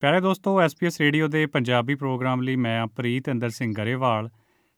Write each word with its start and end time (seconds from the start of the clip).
ਪਿਆਰੇ 0.00 0.20
ਦੋਸਤੋ 0.20 0.60
SPS 0.60 1.00
radio 1.00 1.28
ਦੇ 1.28 1.46
ਪੰਜਾਬੀ 1.46 1.94
ਪ੍ਰੋਗਰਾਮ 1.94 2.42
ਲਈ 2.42 2.56
ਮੈਂ 2.56 2.80
ਆ 2.80 2.86
ਪ੍ਰੀਤ 2.86 3.30
ਅੰਦਰ 3.30 3.50
ਸਿੰਘ 3.50 3.74
ਗਰੇਵਾਲ 3.74 4.28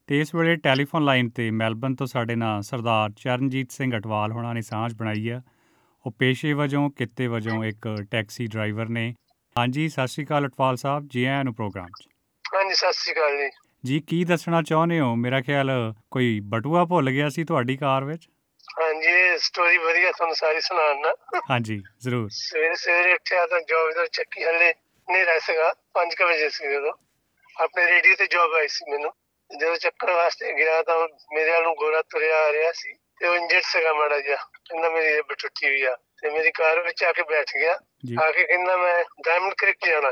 ਤੇ 0.07 0.21
ਇਸ 0.21 0.35
ਵੇਲੇ 0.35 0.57
ਟੈਲੀਫੋਨ 0.57 1.05
ਲਾਈਨ 1.05 1.30
ਤੇ 1.30 1.51
ਮੈਲਬਨ 1.51 1.95
ਤੋਂ 1.95 2.07
ਸਾਡੇ 2.07 2.34
ਨਾਲ 2.34 2.62
ਸਰਦਾਰ 2.62 3.11
ਚਰਨਜੀਤ 3.11 3.73
ਸਿੰਘ 3.73 3.96
ਅਟਵਾਲ 3.96 4.33
ਹੋਣਾ 4.33 4.52
ਨੇ 4.52 4.61
ਸਾਂਝ 4.61 4.95
ਬਣਾਈ 4.95 5.29
ਆ। 5.29 5.41
ਉਹ 6.07 6.12
ਪੇਸ਼ੇ 6.19 6.52
ਵਜੋਂ 6.52 6.91
ਕਿੱਤੇ 6.91 7.27
ਵਜੋਂ 7.27 7.65
ਇੱਕ 7.65 8.07
ਟੈਕਸੀ 8.11 8.46
ਡਰਾਈਵਰ 8.46 8.89
ਨੇ। 8.89 9.15
ਹਾਂਜੀ 9.59 9.89
ਸਤਿ 9.89 10.07
ਸ਼੍ਰੀ 10.07 10.25
ਅਕਾਲ 10.27 10.46
ਅਟਵਾਲ 10.46 10.77
ਸਾਹਿਬ 10.77 11.09
ਜੀ 11.09 11.25
ਆਇਆਂ 11.25 11.45
ਨੂੰ 11.45 11.55
ਪ੍ਰੋਗਰਾਮ 11.55 11.87
'ਚ। 11.87 12.09
ਹਾਂਜੀ 12.55 12.75
ਸਤਿ 12.75 12.93
ਸ਼੍ਰੀ 12.93 13.12
ਅਕਾਲ 13.12 13.37
ਜੀ। 13.37 13.50
ਜੀ 13.85 14.00
ਕੀ 14.00 14.25
ਦੱਸਣਾ 14.25 14.62
ਚਾਹੁੰਦੇ 14.62 15.00
ਹੋ? 15.00 15.14
ਮੇਰਾ 15.14 15.41
ਖਿਆਲ 15.41 15.95
ਕੋਈ 16.11 16.41
ਬਟੂਆ 16.45 16.85
ਭੁੱਲ 16.85 17.11
ਗਿਆ 17.11 17.28
ਸੀ 17.28 17.45
ਤੁਹਾਡੀ 17.45 17.77
ਕਾਰ 17.77 18.05
ਵਿੱਚ? 18.05 18.28
ਹਾਂਜੀ 18.80 19.39
ਸਟੋਰੀ 19.39 19.78
ਵਧੀਆ 19.78 20.12
ਤੁਹਾਨੂੰ 20.12 20.37
ਸਾਰੀ 20.37 20.61
ਸੁਣਾਉਣਾ 20.61 21.41
ਹਾਂਜੀ 21.50 21.83
ਜ਼ਰੂਰ। 22.00 22.28
ਸਵੇਰੇ 22.33 22.75
ਸਵੇਰੇ 22.75 23.12
ਉੱਠਿਆ 23.12 23.47
ਤਾਂ 23.47 23.61
ਜੋਬ 23.61 23.92
ਤੋਂ 23.95 24.06
ਚੱਕੀ 24.12 24.45
ਹਲੇ। 24.45 24.73
ਹਨੇਰਾ 25.11 25.39
ਸੀਗਾ 25.39 25.75
5 25.95 26.27
ਵਜੇ 26.27 26.48
ਸੀ 26.48 26.77
ਉਦੋਂ 26.77 26.93
ਆਪਣੇ 27.61 27.87
ਰੇਡੀਓ 27.87 28.15
ਤੇ 28.15 28.27
ਜੋਬ 28.27 28.55
ਆਈ 28.55 28.69
ਸੀ 28.69 28.91
ਮੈਨੂੰ। 28.91 29.12
ਜਦੋਂ 29.59 29.77
ਚੱਕਰ 29.77 30.11
ਵਾਸਤੇ 30.11 30.53
ਗਿਆ 30.53 30.83
ਤਾਂ 30.83 31.09
ਮੇਰੇ 31.34 31.51
ਵੱਲ 31.51 31.62
ਨੂੰ 31.62 31.75
ਗੋਰਾ 31.75 32.03
ਤੁਰਿਆ 32.03 32.37
ਆ 32.39 32.53
ਰਿਹਾ 32.53 32.73
ਸੀ 32.73 32.93
ਤੇ 32.93 33.29
ਉਹ 33.29 33.34
ਇੰਜਰਡ 33.34 33.62
ਸੀਗਾ 33.62 33.93
ਮਾੜਾ 33.93 34.21
ਜਿਹਾ। 34.21 34.37
ਕਹਿੰਦਾ 34.37 34.91
ਮੇਰੀ 34.91 35.17
ਰਿਬ 35.17 35.33
ਟੁੱਟੀ 35.39 35.67
ਹੋਈ 35.67 35.83
ਆ 35.83 35.97
ਤੇ 36.23 36.31
ਮੇਰੀ 36.31 36.51
ਕਾਰ 36.51 36.81
ਵਿੱਚ 36.81 37.05
ਆ 37.05 37.12
ਕੇ 37.12 37.23
ਬੈਠ 37.23 37.47
ਗਿਆ। 37.61 37.79
ਆ 38.23 38.31
ਕੇ 38.31 38.45
ਕਹਿੰਦਾ 38.47 38.77
ਮੈਂ 38.77 39.05
ਡਾਇਮੰਡ 39.25 39.55
ਕ੍ਰਿਕ 39.55 39.77
ਜਾਣਾ 39.87 40.11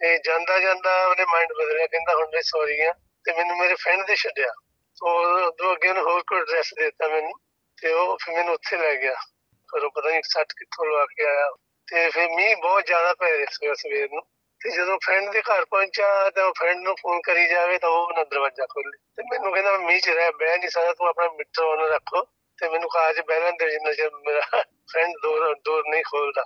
ਤੇ 0.00 0.18
ਜਾਂਦਾ 0.18 0.60
ਜਾਂਦਾ 0.60 1.06
ਉਹਨੇ 1.06 1.24
ਮਾਈਂਡ 1.24 1.52
ਬਦਲਿਆ 1.52 1.86
ਕਹਿੰਦਾ 1.86 2.14
ਹੁਣ 2.14 2.26
ਮੈਂ 2.26 2.42
ਸੌਰੀ 2.42 2.80
ਆ 2.80 2.92
ਤੇ 3.24 3.32
ਮੈਨੂੰ 3.32 3.58
ਮੇਰੇ 3.58 3.74
ਫਰੈਂਡ 3.74 4.06
ਦੇ 4.06 4.16
ਛੱਡਿਆ। 4.16 4.52
ਉਹ 5.02 5.24
ਦੋ 5.50 5.72
ਅੱਗੇ 5.72 5.92
ਨੂੰ 5.92 6.04
ਹੋਰ 6.04 6.22
ਕੋਈ 6.26 6.40
ਐਡਰੈਸ 6.40 6.74
ਦਿੱਤਾ 6.74 7.08
ਮੈਨੂੰ 7.08 7.32
ਤੇ 7.82 7.92
ਉਹ 7.92 8.18
ਫਿਰ 8.24 8.34
ਮੈਨੂੰ 8.34 8.54
ਉੱਥੇ 8.54 8.76
ਲੈ 8.76 8.94
ਗਿਆ। 8.94 9.14
ਪਰ 9.72 9.84
ਉਹ 9.84 9.90
ਪਤਾ 9.90 10.10
ਨਹੀਂ 10.10 10.22
ਸੱਟ 10.24 10.52
ਕਿੱਥੋਂ 10.52 10.86
ਲਵਾ 10.86 11.04
ਕੇ 11.04 11.24
ਆਇਆ। 11.24 11.50
ਤੇ 11.86 12.10
ਫਿਰ 12.10 12.28
ਮੀਂਹ 12.30 12.56
ਬਹੁਤ 12.56 12.86
ਜ਼ਿਆਦਾ 12.86 13.14
ਪੈ 13.14 13.30
ਰਿਹਾ 13.30 13.46
ਸੀ 13.50 13.74
ਸਵੇਰ 13.74 14.08
ਨੂੰ। 14.12 14.22
ਤੇ 14.64 14.70
ਜਦੋਂ 14.70 14.98
ਫਰੈਂਡ 15.04 15.30
ਦੇ 15.30 15.40
ਘਰ 15.42 15.64
ਪਹੁੰਚਾ 15.64 16.30
ਤਾਂ 16.30 16.52
ਫਰੈਂਡ 16.58 16.78
ਨੂੰ 16.78 16.94
ਫੋਨ 16.96 17.20
ਕਰੀ 17.20 17.46
ਜਾਵੇ 17.48 17.78
ਤਾਂ 17.78 17.88
ਉਹ 17.88 18.12
ਨਾ 18.12 18.22
ਦਰਵਾਜ਼ਾ 18.24 18.66
ਖੋਲੇ 18.66 18.96
ਤੇ 19.16 19.22
ਮੈਨੂੰ 19.22 19.52
ਕਹਿੰਦਾ 19.52 19.70
ਮੈਂ 19.70 19.86
ਮੀਂਹ 19.86 20.00
'ਚ 20.00 20.08
ਰਹਿ, 20.08 20.30
ਬਹਿ 20.30 20.58
ਨਹੀਂ 20.58 20.68
ਸਕਦਾ, 20.68 20.92
ਤੂੰ 20.92 21.06
ਆਪਣਾ 21.06 21.28
ਮੀਟਰ 21.28 21.62
ਆਨ 21.62 21.80
ਰੱਖੋ 21.80 22.22
ਤੇ 22.58 22.68
ਮੈਨੂੰ 22.68 22.88
ਕਾਜ 22.88 23.20
ਬਹਿਣ 23.20 23.56
ਦੇ 23.56 23.70
ਜਿੰਨਾ 23.70 23.92
ਚਿਰ 23.92 24.10
ਮੇਰਾ 24.26 24.40
ਫਰੈਂਡ 24.92 25.12
ਦੂਰ 25.22 25.54
ਦੂਰ 25.64 25.82
ਨਹੀਂ 25.88 26.02
ਖੋਲਦਾ। 26.04 26.42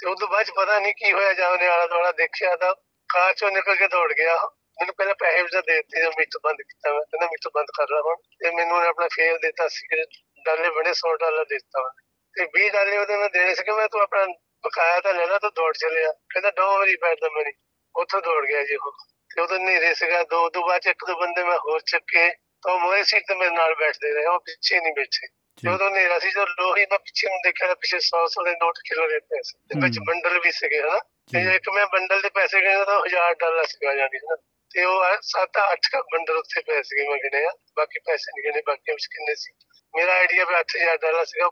ਤੇ 0.00 0.08
ਉਦੋਂ 0.08 0.28
ਬਾਅਦ 0.28 0.46
'ਚ 0.46 0.50
ਪਤਾ 0.50 0.78
ਨਹੀਂ 0.78 0.94
ਕੀ 0.94 1.12
ਹੋਇਆ 1.12 1.32
ਜਾਂ 1.32 1.50
ਉਹਨੇ 1.50 1.66
ਆਲਾ 1.66 1.86
ਦੁਆਲਾ 1.86 2.12
ਦੇਖਿਆ 2.12 2.56
ਤਾਂ 2.56 2.74
ਕਾਰ 3.08 3.34
ਚੋਂ 3.34 3.50
ਨਿਕਲ 3.50 3.74
ਕੇ 3.74 3.88
ਦੌੜ 3.88 4.12
ਗਿਆ। 4.12 4.36
ਮੈਨੂੰ 4.80 4.94
ਪਹਿਲਾਂ 4.94 5.14
ਪੈਸੇ 5.14 5.42
ਵੀ 5.42 5.48
ਦੇ 5.52 5.60
ਦਿੱਤੇ, 5.60 6.00
ਜਦੋਂ 6.00 6.12
ਮੀਟਰ 6.18 6.38
ਬੰਦ 6.44 6.62
ਕੀਤਾ 6.62 6.92
ਮੈਂ, 6.92 7.00
ਕਹਿੰਦਾ 7.00 7.26
ਮੀਟਰ 7.26 7.50
ਬੰਦ 7.54 7.66
ਕਰ 7.76 7.86
ਲਾ 7.90 8.00
ਹੁਣ। 8.00 8.16
ਤੇ 8.38 8.50
ਮੈਨੂੰ 8.50 8.76
ਉਹਨੇ 8.76 8.88
ਆਪਣਾ 8.88 9.08
ਫੇਰ 9.12 9.38
ਦਿੱਤਾ 9.38 9.68
ਸੀ 9.68 10.04
ਡਾਲੇ 10.44 10.70
ਬਣੇ 10.70 10.92
100 10.92 11.14
ਡਾਲਰ 11.16 11.44
ਦੇ 11.44 11.54
ਦਿੱਤਾ 11.54 11.80
ਉਹਨੇ। 11.80 12.02
ਤੇ 12.34 12.46
20 12.54 12.70
ਡਾਲੇ 12.70 12.98
ਉਹਦੇ 12.98 13.16
ਮੈਂ 13.16 13.28
ਦੇਣੇ 13.28 13.54
ਸੀ 13.54 13.64
ਕਿ 13.64 13.72
ਮੈਂ 13.72 13.88
ਤੂੰ 13.88 14.00
ਆਪਣਾ 14.00 14.26
ਬਕਾਇਆ 14.64 15.00
ਤਾਂ 15.00 15.14
ਲੈ 15.14 15.26
ਲਾ 15.26 15.38
ਤੂੰ 15.38 15.50
ਦੌੜ 15.56 15.76
ਚੱਲਿਆ 15.76 16.12
ਕਹਿੰਦਾ 16.12 16.50
ਡੋਂਟ 16.50 16.78
ਵਰੀ 16.78 16.96
ਬੈਟ 16.96 17.18
ਦਾ 17.20 17.28
ਮਨੀ 17.28 17.52
ਉੱਥੋਂ 17.96 18.22
ਦੌੜ 18.22 18.46
ਗਿਆ 18.46 18.62
ਜੀ 18.62 18.76
ਉਹ। 18.76 18.92
ਤੇ 19.34 19.42
ਉਦੋਂ 19.42 19.58
ਨੇਰੇ 19.58 19.94
ਸੀਗਾ 19.94 20.22
ਦੋ 20.22 20.50
ਦੋ 20.50 20.68
ਬਾਅਦ 20.68 20.86
ਇੱਕ 20.86 21.04
ਦੋ 21.04 21.16
ਬੰਦੇ 21.16 21.44
ਮੈਂ 21.44 21.58
ਹੋਰ 21.58 21.80
ਚੱਕੇ 21.80 22.30
ਤਾਂ 22.62 22.72
ਉਹ 22.72 22.80
ਮੋਰੇ 22.80 23.04
ਸੀਟ 23.04 23.22
ਤੇ 23.28 23.34
ਮੇਰੇ 23.34 23.50
ਨਾਲ 23.50 23.74
ਬੈਠਦੇ 23.74 24.12
ਰਹੇ 24.12 24.24
ਉਹ 24.24 24.38
ਪਿੱਛੇ 24.38 24.80
ਨਹੀਂ 24.80 24.92
ਬੈਠੇ। 24.92 25.28
ਜਦੋਂ 25.64 25.90
ਨੇਰਾ 25.90 26.18
ਸੀ 26.18 26.30
ਜਦੋਂ 26.30 26.46
ਲੋਹੀ 26.46 26.86
ਮੈਂ 26.90 26.98
ਪਿੱਛੇ 26.98 27.28
ਨੂੰ 27.28 27.38
ਦੇਖਿਆ 27.44 27.66
ਤਾਂ 27.66 27.76
ਪਿੱਛੇ 27.76 27.96
100 27.96 28.24
100 28.24 28.44
ਦੇ 28.44 28.50
ਨੋਟ 28.50 28.74
ਖਿਲ 28.78 28.98
ਰਹੇ 29.10 29.18
ਪਏ 29.18 29.42
ਸੀ। 29.42 29.58
ਤੇ 29.58 29.80
ਵਿੱਚ। 29.80 29.98
ਬੰਡਲ 30.06 30.40
ਵੀ 30.40 30.52
ਸੀਗੇ 30.52 30.82
ਹਨਾ? 30.82 30.98
ਤੇ 31.32 31.54
ਇੱਕ 31.54 31.70
ਮੈਂ 31.70 31.86
ਬੰਡਲ 31.86 32.22
ਦੇ 32.22 32.28
ਪੈਸੇ 32.28 32.60
ਗਿਣੇ 32.60 32.84
ਤਾਂ 32.84 33.00
1000 33.00 33.34
ਡਾਲਰ 33.34 33.64
ਸੀਗਾ 33.64 33.94
ਜਾਨੀ 33.94 34.18
ਹਨਾ? 34.18 34.36
ਤੇ 34.74 34.84
ਉਹ 34.84 35.04
7 35.20 35.58
8 35.72 35.88
ਕਾ 35.92 36.00
ਬੰਡਲ 36.00 36.36
ਉੱਥੇ 36.36 36.62
ਪਏ 36.62 36.82
ਸੀਗੇ 36.82 37.08
ਮੈਂ 37.08 37.16
ਗਿਣੇ 37.16 37.44
ਆ 37.44 37.50
ਬਾਕੀ 37.76 37.98
ਪੈਸੇ 37.98 38.32
ਨਹੀਂ 38.32 38.44
ਗਿਣੇ 38.44 38.62
ਬਾਕੀ 38.66 38.92
ਵਿੱਚ 38.92 39.06
ਕਿੰਨੇ 39.06 39.34
ਸੀ? 39.34 39.52
ਮੇਰਾ 39.96 40.12
ਆਈਡੀਆ 40.12 40.44
ਵੀ 40.44 40.54
8000 40.54 40.96
ਡਾਲਰ 40.96 41.24
ਸੀਗਾ। 41.24 41.50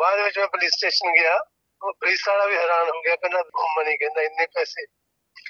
ਬਾਅਦ 0.00 0.20
ਵਿੱਚ 0.20 0.38
ਮੈਂ 0.38 0.46
ਪੁਲਿਸ 0.46 0.72
ਸਟੇਸ਼ਨ 0.72 1.12
ਗਿਆ। 1.12 1.40
ਪੁਲਿਸ 1.80 2.28
ਵਾਲਾ 2.28 2.46
ਵੀ 2.46 2.56
ਹੈਰਾਨ 2.56 2.88
ਹੋ 2.88 3.00
ਗਿਆ 3.02 3.16
ਕਹਿੰਦਾ 3.16 3.40
ਉਹ 3.54 3.68
ਮਨੀ 3.78 3.96
ਕਹਿੰਦਾ 3.96 4.22
ਇੰਨੇ 4.22 4.46
ਪੈਸੇ 4.46 4.86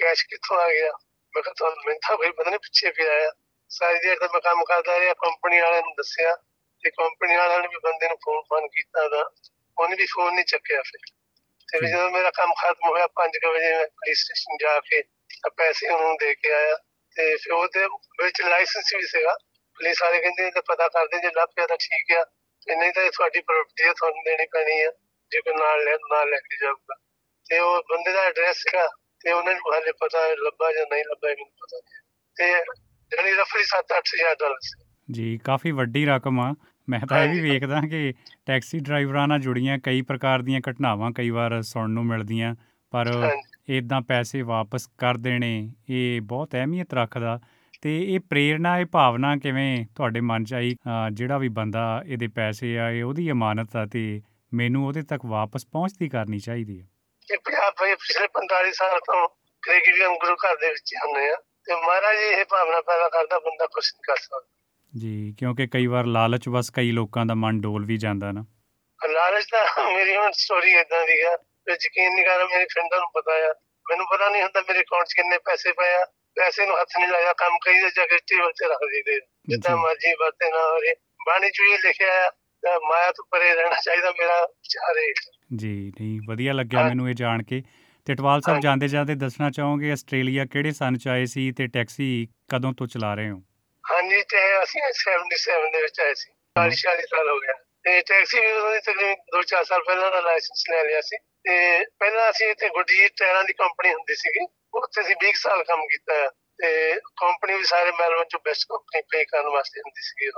ਕੈਸ਼ 0.00 0.24
ਕਿੱਥੋਂ 0.26 0.56
ਆ 0.56 0.68
ਗਿਆ? 0.68 0.92
ਮੈਂ 1.34 1.42
ਕਿਹਾ 1.42 1.54
ਤੁਹਾਨੂੰ 1.58 1.82
ਮੈਨੂੰ 1.86 2.00
ਤਾਂ 2.08 2.16
ਕੋਈ 2.16 2.30
ਪਤਾ 2.30 2.50
ਨਹੀਂ 2.50 2.58
ਪਿੱਛੇ 2.58 2.90
ਫਿਰ 2.90 3.08
ਆਇਆ। 3.08 3.30
ਸਾਰੀ 3.68 3.98
ਦੇਰ 3.98 4.18
ਤਾਂ 4.18 4.28
ਮੈਂ 4.34 4.40
ਕੰਮ 4.40 4.64
ਕਰਦਾ 4.64 4.98
ਰਿਹਾ 5.00 5.14
ਕੰਪਨੀ 5.14 5.60
ਵਾਲਿਆਂ 5.60 5.82
ਨੂੰ 5.82 5.94
ਦੱਸਿਆ 5.98 6.34
ਤੇ 6.84 6.90
ਕੰਪਨੀ 6.90 7.36
ਵਾਲਿਆਂ 7.36 7.60
ਨੇ 7.60 7.68
ਵੀ 7.68 7.76
ਬੰਦੇ 7.84 8.08
ਨੂੰ 8.08 8.16
ਫੋਨ 8.24 8.42
ਫਾਨ 8.42 8.68
ਕੀਤਾ 8.68 9.08
ਤਾਂ 9.08 9.24
ਉਹਨੇ 9.78 9.96
ਵੀ 9.96 10.06
ਫੋਨ 10.06 10.34
ਨਹੀਂ 10.34 10.44
ਚੱਕਿਆ 10.44 10.82
ਫਿਰ। 10.82 11.00
ਤੇ 11.68 11.86
ਜਦੋਂ 11.86 12.10
ਮੇਰਾ 12.10 12.30
ਕੰਮ 12.30 12.52
ਖਤਮ 12.52 12.88
ਹੋਇਆ 12.88 13.06
5 13.06 13.38
ਵਜੇ 13.46 13.74
ਮੈਂ 13.76 13.86
ਪੁਲਿਸ 13.86 14.22
ਸਟੇਸ਼ਨ 14.24 14.56
ਜਾ 14.56 14.80
ਕੇ 14.80 15.02
ਪੈਸੇ 15.56 15.88
ਉਹਨੂੰ 15.88 16.16
ਦੇ 16.16 16.34
ਕੇ 16.34 16.52
ਆਇਆ 16.52 16.76
ਤੇ 17.16 17.36
ਫਿਰ 17.36 17.52
ਉਹਦੇ 17.52 17.86
ਵਿੱਚ 18.22 18.40
ਲਾਇਸੈਂਸ 18.42 18.94
ਵੀ 18.94 19.06
ਸੀਗਾ। 19.06 19.36
ਪੁਲਿਸ 19.76 20.02
ਵਾਲੇ 20.02 20.20
ਕਹਿੰਦੇ 20.20 20.46
ਇਹ 20.46 20.52
ਤਾਂ 20.52 20.62
ਪਤਾ 20.62 20.88
ਕਰਦੇ 20.88 21.18
ਜੇ 21.18 21.30
ਲੱਭ 21.36 21.48
ਪਿਆ 21.56 21.66
ਤਾਂ 21.66 21.76
ਠੀਕ 21.76 22.12
ਆ। 22.12 22.24
ਨਹੀਂ 22.76 22.92
ਤਾਂ 22.92 23.02
ਇਹ 23.02 23.10
ਤੁਹਾਡੀ 23.10 23.40
ਪ੍ਰਾਪਰਟੀ 23.40 23.84
ਹੈ 23.84 23.92
ਤੁਹਾਨੂੰ 23.92 24.22
ਦੇਣੀ 24.24 24.46
ਪੈਣੀ 24.46 24.80
ਆ। 24.82 24.90
ਜੇ 25.30 25.40
ਕੋਈ 25.40 25.54
ਨਾਲ 25.54 25.84
ਲੈ 25.84 25.92
ਨਾਲ 25.92 26.30
ਲੈ 26.30 26.36
ਕੇ 26.36 26.56
ਜਾਊਗਾ। 26.62 26.94
ਤੇ 27.50 27.58
ਉਹ 27.58 27.82
ਬੰਦੇ 27.90 28.12
ਦਾ 28.12 28.20
ਐਡਰੈਸ 28.20 28.56
ਸੀਗਾ 28.56 28.86
ਤੇ 29.24 29.32
ਉਹਨਾਂ 29.32 29.54
ਨੂੰ 29.54 29.74
ਹਾਲੇ 29.74 29.92
ਪਤਾ 29.92 30.18
ਲੱਭਾ 30.38 30.72
ਜਾਂ 30.72 30.86
ਨਹੀਂ 30.92 31.04
ਲੱਭਾ 31.04 31.28
ਮੈਨੂੰ 31.28 31.46
ਪਤਾ 31.62 31.78
ਨਹੀਂ 31.78 32.02
ਤੇ 32.36 32.50
ਜਾਨੀ 33.12 33.30
ਰਫਲੀ 33.30 33.64
7-8000 33.64 34.34
ਡਾਲਰ 34.40 34.58
ਸੀ 34.62 34.84
ਜੀ 35.12 35.38
ਕਾਫੀ 35.38 35.70
ਵੱਡੀ 35.70 36.04
ਰਕਮ 36.06 36.40
ਆ। 36.40 36.54
ਮੈਂ 36.88 37.00
ਤਾਂ 37.08 37.22
ਇਹ 37.24 37.30
ਵੀ। 37.30 37.40
ਵੇਖਦਾ 37.40 37.80
ਕਿ 37.90 38.12
ਟੈਕਸੀ 38.46 38.78
ਡਰਾਈਵਰਾਂ 38.78 39.28
ਨਾਲ 39.28 39.40
ਜੁੜੀਆਂ 39.40 39.78
ਕਈ 39.78 40.02
ਪ੍ਰਕਾਰ 40.02 40.42
ਦੀਆਂ 40.42 40.60
ਘਟਨਾਵਾਂ 40.70 41.10
ਕਈ 41.12 41.30
ਵਾਰ 41.30 41.62
ਸੁਣਨ 41.62 41.90
ਨੂੰ 41.90 42.04
ਮਿਲਦੀਆਂ 42.06 42.54
ਪਰ 42.92 43.06
ਇਦਾਂ 43.68 44.00
ਪੈਸੇ 44.00 44.42
ਵਾਪਸ 44.42 44.86
ਕਰ 44.98 45.16
ਦੇਣੇ 45.16 45.72
ਇਹ 45.90 46.20
ਬਹੁਤ 46.20 46.52
ਅਹਿਮੀਅਤ 46.52 46.94
ਰੱਖਦਾ। 46.94 47.40
ਤੇ 47.82 48.14
ਇਹ 48.14 48.20
ਪ੍ਰੇਰਣਾ 48.20 48.78
ਇਹ 48.78 48.86
ਭਾਵਨਾ 48.86 49.36
ਕਿਵੇਂ 49.36 49.86
ਤੁਹਾਡੇ 49.94 50.20
ਮਨ 50.20 50.44
'ਚ 50.44 50.54
ਆਈ? 50.54 50.76
ਜਿਹੜਾ 51.12 51.38
ਵੀ 51.38 51.48
ਬੰਦਾ 51.48 52.02
ਇਹਦੇ 52.06 52.28
ਪੈਸੇ 52.28 52.78
ਆ 52.78 52.90
ਇਹ 52.90 53.04
ਉਹਦੀ 53.04 53.30
ਅਮਾਨਤ 53.30 53.76
ਆ 53.76 53.86
ਤੇ 53.86 54.20
ਮੈਨੂੰ 54.54 54.86
ਉਹਦੇ 54.86 55.02
ਤੱਕ 55.02 55.20
ਵਾਪਸ 55.24 55.66
ਪਹੁੰਚਦੀ 55.66 56.08
ਕਰਨੀ 56.08 56.38
ਚਾਹੀਦੀ 56.38 56.80
ਹੈ। 56.80 56.86
ਕਿ 57.28 57.36
ਪੰਜਾਬ 57.36 57.74
ਭਾਈ 57.78 57.94
ਪਿਛਲੇ 57.94 58.28
45 58.28 58.72
ਸਾਲ 58.72 59.00
ਤੋਂ 59.00 59.28
ਕ੍ਰਿਕਟ 59.62 59.90
ਗੁਰੂ 60.20 60.34
ਘਰ 60.34 60.56
ਦੇ 60.56 60.68
ਵਿੱਚ 60.68 60.94
ਹੀ 60.94 60.98
ਹੁੰਦੇ 61.06 61.30
ਆ 61.30 61.36
ਤੇ 61.36 61.74
ਮਹਾਰਾਜ 61.74 62.16
ਇਹ 62.18 62.44
ਭਾਵਨਾ 62.44 62.80
ਪੈਦਾ 62.80 63.08
ਕਰਦਾ 63.08 63.38
ਬੰਦਾ 63.38 63.66
ਕੁਝ 63.66 63.84
ਨਹੀਂ 63.94 64.02
ਕਰ 64.06 64.16
ਸਕਦਾ। 64.16 64.46
ਜੀ 64.98 65.34
ਕਿਉਂਕਿ 65.38 65.66
ਕਈ 65.66 65.86
ਵਾਰ 65.86 66.06
ਲਾਲਚ 66.06 66.48
ਬਸ 66.48 66.70
ਕਈ 66.70 66.90
ਲੋਕਾਂ 66.92 67.26
ਦਾ 67.26 67.34
ਮਨ 67.34 67.60
ਡੋਲ 67.60 67.84
ਵੀ 67.84 67.96
ਜਾਂਦਾ 67.96 68.32
ਨਾ। 68.32 68.44
ਲਾਲਚ 69.08 69.44
ਤਾਂ 69.44 69.92
ਮੇਰੀ 69.92 70.16
ਹੁਣ 70.16 70.30
ਸਟੋਰੀ 70.32 70.70
ਇਦਾਂ 70.70 71.06
ਦੀ 71.06 71.20
ਆ 71.20 71.36
ਤੇ 71.36 71.72
ਯਕੀਨ 71.72 72.14
ਨਹੀਂ 72.14 72.24
ਕਰਦਾ 72.24 72.44
ਮੇਰੇ 72.44 72.64
ਫਰੈਂਡਾਂ 72.64 72.98
ਨੂੰ 72.98 73.08
ਪਤਾ 73.14 73.32
ਆ। 73.32 73.54
ਮੈਨੂੰ 73.88 74.06
ਪਤਾ 74.06 74.28
ਨਹੀਂ 74.28 74.42
ਹੁੰਦਾ 74.42 74.60
ਮੇਰੇ 74.60 74.80
ਅਕਾਊਂਟ 74.80 75.06
'ਚ 75.06 75.12
ਕਿੰਨੇ 75.12 75.38
ਪੈਸੇ 75.38 75.72
ਪਏ 75.72 75.94
ਆ 75.94 76.06
ਪੈਸੇ 76.36 76.66
ਨੂੰ 76.66 76.80
ਹੱਥ 76.80 76.88
ਨਹੀਂ 76.98 77.08
ਲਾਇਆ 77.08 77.32
ਕੰਮ 77.32 77.58
ਕਰੀ 77.58 77.80
ਦੇ 77.80 77.90
ਜਾ 77.96 78.06
ਕੇ 78.06 78.18
ਟੇਬਲ 78.18 78.52
ਤੇ 78.52 78.68
ਰੱਖ 78.68 78.78
ਦਿੱਤੇ 78.78 79.20
ਜਿੱਦਾਂ। 79.48 79.76
ਮਰਜ਼ੀ 79.76 80.12
ਵਰਤੇ 80.12 80.50
ਨਾ 80.50 80.58
ਹੋਰੇ 80.58 80.94
ਬਾਣੀ 81.26 81.50
'ਚ 81.50 81.60
ਵੀ 81.60 81.88
ਲਿਖਿਆ 81.88 82.30
ਤਾਂ 82.30 82.30
ਮਾਇਆ 82.76 83.12
ਤੋਂ 83.12 83.24
ਪਰੇ 83.30 83.54
ਰਹਿਣਾ 83.54 83.76
ਚਾਹੀਦਾ 83.84 84.10
ਮੇਰਾ 84.10 84.42
ਵਿਚਾਰ 84.42 84.96
ਇਹ 84.96 85.14
ਜੀ 85.56 85.92
ਨਹੀਂ 86.00 86.20
ਵਧੀਆ 86.28 86.52
ਲੱਗਿਆ 86.52 86.80
ਹਾਂ। 86.80 86.88
ਮੈਨੂੰ 86.88 87.10
ਇਹ 87.10 87.14
ਜਾਣ 87.14 87.42
ਕੇ। 87.42 87.62
ਤੇ 88.06 88.14
ਟਵਾਲ 88.14 88.40
ਸਾਹਿਬ। 88.40 88.60
ਜਾਂਦੇ 88.60 88.88
ਜਾਂਦੇ 88.88 89.14
ਦੱਸਣਾ 89.14 89.50
ਚਾਹੋਗੇ 89.50 89.92
ਆਸਟ੍ਰੇਲੀਆ 89.92 90.44
ਕਿਹੜੇ 90.44 90.70
ਸੰਨ 90.70 90.98
ਚ 90.98 91.08
ਆਏ 91.08 91.24
ਸੀ 91.24 91.52
ਤੇ 91.52 91.66
ਟੈਕਸੀ 91.66 92.28
ਕਦੋਂ 92.52 92.72
ਤੋਂ 92.72 92.86
ਚਲਾ 92.86 93.14
ਰਹੇ 93.14 93.30
ਹੋ? 93.30 93.42
ਹਾਂਜੀ 93.90 94.22
ਤੇ 94.22 94.62
ਅਸੀਂ 94.62 94.82
77 94.92 95.72
ਦੇ 95.72 95.82
ਵਿੱਚ 95.82 96.00
ਆਏ 96.00 96.14
ਸੀ। 96.14 96.30
40 96.56 96.74
40 96.82 97.02
ਸਾਲ 97.02 97.28
ਹੋ 97.28 97.38
ਗਿਆ 97.38 97.52
ਤੇ 97.52 98.00
ਟੈਕਸੀ 98.00 98.40
ਵੀ 98.40 98.52
ਉਹਦੀ 98.52 98.78
ਤਕਰੀਬਨ 98.78 99.14
2-4 99.36 99.64
ਸਾਲ 99.64 99.82
ਪਹਿਲਾਂ 99.82 100.10
ਦਾ 100.10 100.20
ਲਾਇਸੈਂਸ 100.20 100.64
ਲੈ 100.70 100.84
ਲਿਆ 100.84 101.00
ਸੀ। 101.00 101.16
ਤੇ 101.16 101.84
ਪਹਿਲਾਂ 101.84 102.30
ਅਸੀਂ 102.30 102.46
ਇੱਥੇ 102.46 102.68
ਗੁੱਡੀ 102.68 103.08
ਟਾਇਰਾਂ 103.08 103.44
ਦੀ 103.44 103.52
ਕੰਪਨੀ 103.52 103.90
ਹੁੰਦੀ 103.92 104.14
ਸੀਗੀ। 104.14 104.46
ਉੱਥੇ 104.74 105.00
ਅਸੀਂ 105.00 105.16
20 105.24 105.32
ਸਾਲ 105.34 105.64
ਕੰਮ 105.64 105.80
ਕੀਤਾ। 105.80 106.14
ਹੈ 106.14 106.28
ਤੇ 106.58 106.94
ਕੰਪਨੀ 106.94 107.54
ਵੀ 107.54 107.64
ਸਾਰੇ 107.64 107.90
ਮੈਲਬਨ 107.90 108.24
ਚੋਂ 108.24 108.40
ਬੈਸਟ 108.44 108.64
ਕੰਪਨੀ 108.68 109.02
ਪੇ 109.02 109.24
ਕਰਨ 109.24 109.46
ਵਾਸਤੇ 109.46 109.80
ਹੁੰਦੀ 109.80 110.02
ਸੀਗੀ। 110.02 110.30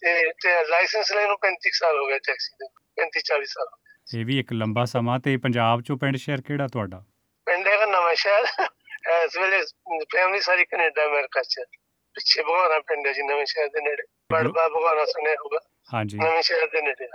ਤੇ 0.00 0.32
ਤੇ 0.32 0.68
ਲਾਇਸੈਂਸ 0.68 1.12
ਲੈਣ 1.12 1.28
ਨੂੰ 1.28 1.36
35 1.42 1.70
ਸਾਲ 1.72 1.98
ਹੋ 1.98 2.06
ਗਏ 2.06 2.18
ਟੈਕਸੀ 2.18 2.56
ਦੇ 2.56 2.68
35 2.96 3.22
40 3.24 3.44
ਸਾਲ 3.44 3.66
ਇਹ 4.14 4.26
ਵੀ 4.26 4.38
ਇੱਕ 4.40 4.52
ਲੰਬਾ 4.52 4.84
ਸਮਾਂ 4.84 5.18
ਤੇ 5.18 5.36
ਪੰਜਾਬ 5.36 5.82
ਚੋਂ 5.82 5.98
ਪਿੰਡ 5.98 6.16
ਸ਼ਹਿਰ 6.16 6.40
ਕਿਹੜਾ 6.40 6.66
ਤੁਹਾਡਾ? 6.66 7.04
ਪਿੰਡ 7.46 7.68
ਹੈਗਾ 7.68 7.86
ਨਵਾਂ 7.86 8.14
ਸ਼ਹਿਰ। 8.14 8.44
ਇਸ 9.24 9.36
ਵੇਲੇ 9.38 9.62
ਫੈਮਿਲੀ 10.04 10.40
ਸਾਰੀ 10.40 10.64
ਕੈਨੇਡਾ 10.64 11.06
ਅਮਰੀਕਾ 11.06 11.42
ਚ 11.42 11.60
ਪਿੱਛੇ 12.14 12.42
ਬਗਾਨਾ 12.42 12.80
ਪਿੰਡ 12.80 13.06
ਹੈ 13.06 13.12
ਜੀ 13.12 13.22
ਨਵੇਂ 13.22 13.46
ਸ਼ਹਿਰ 13.46 13.68
ਦੇ 13.68 13.80
ਨੇੜੇ। 13.80 14.02
ਬੜਬਾ 14.32 14.68
ਬਗਾਨਾ 14.68 15.04
ਸੁਣਿਆ 15.04 15.32
ਹੋਊਗਾ। 15.32 15.58
ਹਾਂਜੀ। 15.94 16.18
ਨਵੇਂ 16.18 16.42
ਸ਼ਹਿਰ 16.42 16.66
ਦੇ 16.66 16.82
ਨੇੜੇ। 16.82 17.08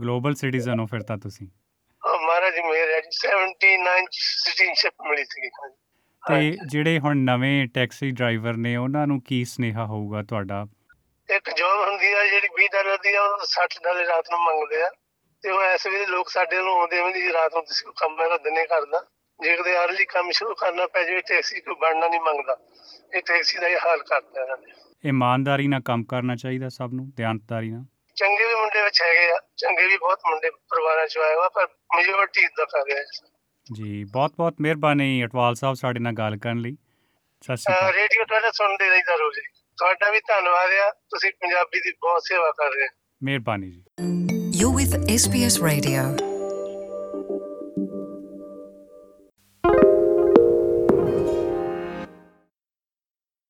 ਗਲੋਬਲ 0.00 0.34
ਸਿਟੀਜ਼ਨ 0.34 0.80
ਹੋ 0.80 0.86
ਫਿਰ 0.86 1.02
ਤਾਂ 1.02 1.18
ਤੁਸੀਂ। 1.18 1.46
ਹਾਂ, 2.06 2.18
ਮਹਾਰਾਜ 2.18 2.54
ਦੀ 2.54 2.60
ਮਿਹਰ 2.60 2.90
ਹੈ 2.90 3.00
ਜੀ। 3.00 3.28
79 3.28 4.06
ਸਿਟੀਜ਼ਨਸ਼ਿਪ 4.10 4.92
ਮਿਲੀ 5.08 5.24
ਸੀ 5.24 5.50
ਤੇ 6.28 6.56
ਜਿਹੜੇ 6.66 6.98
ਹੁਣ 6.98 7.16
ਨਵੇਂ 7.16 7.68
ਟੈਕਸੀ 7.68 8.10
ਡਰਾਈਵਰ 8.10 8.52
ਨੇ 8.52 8.76
ਉਹਨਾਂ 8.76 9.06
ਨੂੰ 9.06 9.22
ਕੀ 9.22 9.44
ਸਨੇਹਾ 9.44 9.86
ਹੋਊਗਾ 9.86 10.22
ਤੁਹਾਡਾ? 10.22 10.66
ਇੱਕ 11.30 11.50
ਜੋਬ 11.50 11.88
ਹੁੰਦੀ 11.88 12.12
ਆ 12.12 12.26
ਜਿਹੜੀ 12.26 12.48
20 12.60 12.66
ਡਾਲਰ 12.72 12.98
ਦੀ 12.98 13.14
ਆ 13.14 13.22
ਉਹ 13.22 13.38
60 13.46 13.80
ਡਾਲਰ 13.82 14.04
ਰਾਤ 14.06 14.24
ਨੂੰ 14.30 14.40
ਮੰਗਦੇ 14.40 14.82
ਆ। 14.82 14.90
ਤੇ 15.42 15.50
ਉਹ 15.50 15.64
ਇਸ 15.64 15.86
ਵੇਲੇ 15.86 16.06
ਲੋਕ 16.06 16.28
ਸਾਡੇ 16.28 16.56
ਨੂੰ 16.56 16.80
ਆਉਂਦੇ 16.80 17.02
ਵੀ 17.02 17.12
ਨਹੀਂ 17.12 17.22
ਜੀ 17.22 17.32
ਰਾਤ 17.32 17.54
ਨੂੰ 17.54 17.64
ਤੁਸੀਂ 17.64 17.92
ਕੰਮ 17.92 18.16
ਮੇਰਾ 18.16 18.36
ਦਿਨੇ 18.36 18.66
ਕਰਦਾ 18.66 19.06
ਜੇ 19.42 19.56
ਕਦੇ 19.56 19.84
ਅਰਲੀ 19.84 20.04
ਕੰਮ 20.04 20.30
ਸ਼ੁਰੂ 20.30 20.54
ਕਰਨਾ 20.54 20.86
ਪੈ 20.86 21.04
ਜਾਵੇ 21.04 21.20
ਟੈਕਸੀ 21.20 21.60
ਕੋਈ 21.60 21.74
ਬਣਨਾ 21.74 22.08
ਨਹੀਂ 22.08 22.20
ਮੰਗਦਾ। 22.20 22.56
ਇਹ 23.14 23.22
ਟੈਕਸੀ 23.22 23.58
ਦਾ 23.58 23.68
ਇਹ 23.68 23.76
ਹਾਲ 23.76 24.02
ਕਰਤਾ 24.02 24.42
ਇਹਨਾਂ 24.42 24.56
ਨੇ। 24.56 24.72
ਇਮਾਨਦਾਰੀ 25.08 25.68
ਨਾਲ 25.68 25.80
ਕੰਮ 25.82 26.04
ਕਰਨਾ 26.04 26.36
ਚਾਹੀਦਾ 26.36 26.68
ਸਭ 26.68 26.90
ਨੂੰ 26.92 27.10
ਦਿਆਨਤਦਾਰੀ 27.16 27.70
ਨਾਲ। 27.70 27.84
ਚੰਗੇ 28.16 28.46
ਵੀ 28.46 28.54
ਮੁੰਡੇ 28.54 28.82
ਵਿੱਚ 28.84 29.02
ਹੈਗੇ 29.02 29.32
ਆ 29.32 29.38
ਚੰਗੇ 29.56 29.86
ਵੀ 29.86 29.96
ਬਹੁਤ 29.96 30.20
ਮੁੰਡੇ 30.30 30.50
ਪਰਿਵਾਰਾਂ 30.50 31.06
ਚ 31.06 31.18
ਆਏ 31.18 31.36
ਵਾ 31.36 31.48
ਪਰ 31.48 31.66
ਮੈਜੋਰਟੀ 31.96 32.40
ਇਦਾਂ 32.40 32.66
ਕਰ 32.66 32.84
ਰਿਹਾ 32.84 33.02
ਜੀ 33.72 34.04
ਬਹੁਤ 34.04 34.32
ਬਹੁਤ 34.36 34.54
ਮਿਹਰਬਾਨੀ 34.60 35.24
ਅਟਵਾਲ 35.24 35.54
ਸਾਹਿਬ 35.54 35.74
ਸਾਡੇ 35.74 36.00
ਨਾਲ 36.00 36.12
ਗੱਲ 36.12 36.38
ਕਰਨ 36.38 36.58
ਲਈ। 36.58 36.76
ਸਤਿ 37.42 37.56
ਸ਼੍ਰੀ 37.56 37.74
ਅਕਾਲ। 37.74 37.92
ਰੇਡੀਓ 37.92 38.24
ਤੁਹਾਡਾ 38.24 38.50
ਸੁਣਦੇ 38.50 38.90
ਰਹੀਦਾ 38.90 39.14
ਰੋਜ਼ 39.14 39.38
ਤੁਹਾਡਾ 39.82 40.10
ਵੀ 40.10 40.20
ਧੰਨਵਾਦ 40.20 40.70
ਆ। 40.88 40.90
ਤੁਸੀਂ 41.10 41.30
ਪੰਜਾਬੀ 41.30 41.80
ਦੀ 41.80 41.92
ਬਹੁਤ 41.92 42.22
ਸੇਵਾ 42.22 42.50
ਕਰ 42.50 42.64
ਰਹੇ 42.64 42.82
ਹੋ। 42.82 42.96
ਮਿਹਰਬਾਨੀ 43.22 43.70
ਜੀ। 43.70 43.84
You're 44.60 44.76
with 44.78 44.92
SBS 44.98 45.54
Radio. 45.66 46.31